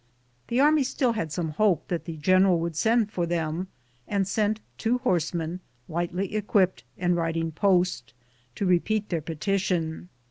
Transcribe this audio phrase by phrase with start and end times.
[0.47, 3.67] The army still had some hope that the general would send for them,
[4.07, 8.15] and sent two horsemen, lightly equipped and riding post,
[8.55, 10.09] to repeat their petition.